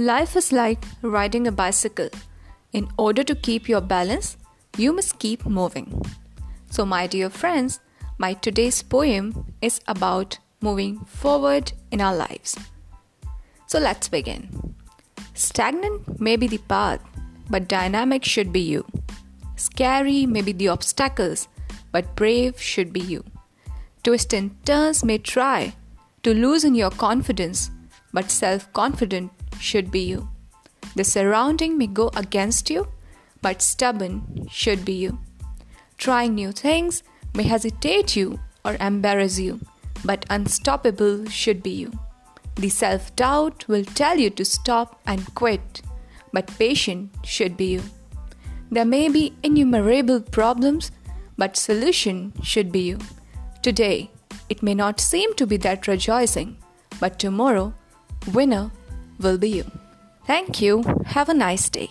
Life 0.00 0.34
is 0.34 0.50
like 0.50 0.82
riding 1.02 1.46
a 1.46 1.52
bicycle. 1.52 2.08
In 2.72 2.88
order 2.96 3.22
to 3.22 3.34
keep 3.34 3.68
your 3.68 3.82
balance, 3.82 4.38
you 4.78 4.94
must 4.94 5.18
keep 5.18 5.44
moving. 5.44 6.00
So, 6.70 6.86
my 6.86 7.06
dear 7.06 7.28
friends, 7.28 7.80
my 8.16 8.32
today's 8.32 8.82
poem 8.82 9.52
is 9.60 9.78
about 9.86 10.38
moving 10.62 11.00
forward 11.00 11.74
in 11.90 12.00
our 12.00 12.16
lives. 12.16 12.56
So, 13.66 13.78
let's 13.78 14.08
begin. 14.08 14.74
Stagnant 15.34 16.18
may 16.18 16.36
be 16.36 16.46
the 16.46 16.64
path, 16.66 17.02
but 17.50 17.68
dynamic 17.68 18.24
should 18.24 18.54
be 18.54 18.60
you. 18.60 18.86
Scary 19.56 20.24
may 20.24 20.40
be 20.40 20.52
the 20.52 20.68
obstacles, 20.68 21.46
but 21.92 22.16
brave 22.16 22.58
should 22.58 22.90
be 22.90 23.00
you. 23.00 23.22
Twists 24.02 24.32
and 24.32 24.64
turns 24.64 25.04
may 25.04 25.18
try 25.18 25.74
to 26.22 26.32
loosen 26.32 26.74
your 26.74 26.90
confidence, 26.90 27.70
but 28.14 28.30
self 28.30 28.72
confident 28.72 29.30
should 29.60 29.90
be 29.90 30.00
you. 30.00 30.28
The 30.96 31.04
surrounding 31.04 31.78
may 31.78 31.86
go 31.86 32.10
against 32.16 32.70
you, 32.70 32.88
but 33.42 33.62
stubborn 33.62 34.48
should 34.50 34.84
be 34.84 34.94
you. 34.94 35.20
Trying 35.98 36.34
new 36.34 36.52
things 36.52 37.02
may 37.34 37.44
hesitate 37.44 38.16
you 38.16 38.40
or 38.64 38.76
embarrass 38.80 39.38
you, 39.38 39.60
but 40.04 40.26
unstoppable 40.30 41.26
should 41.28 41.62
be 41.62 41.70
you. 41.70 41.92
The 42.56 42.68
self 42.68 43.14
doubt 43.16 43.68
will 43.68 43.84
tell 43.84 44.18
you 44.18 44.30
to 44.30 44.44
stop 44.44 45.00
and 45.06 45.34
quit, 45.34 45.82
but 46.32 46.58
patient 46.58 47.10
should 47.24 47.56
be 47.56 47.72
you. 47.74 47.82
There 48.70 48.84
may 48.84 49.08
be 49.08 49.34
innumerable 49.42 50.20
problems, 50.20 50.90
but 51.36 51.56
solution 51.56 52.32
should 52.42 52.70
be 52.70 52.80
you. 52.80 52.98
Today, 53.62 54.10
it 54.48 54.62
may 54.62 54.74
not 54.74 55.00
seem 55.00 55.34
to 55.34 55.46
be 55.46 55.56
that 55.58 55.86
rejoicing, 55.86 56.56
but 56.98 57.18
tomorrow, 57.18 57.72
winner 58.32 58.70
will 59.20 59.38
be 59.38 59.50
you. 59.50 59.64
Thank 60.26 60.60
you. 60.60 60.82
Have 61.06 61.28
a 61.28 61.34
nice 61.34 61.68
day. 61.68 61.88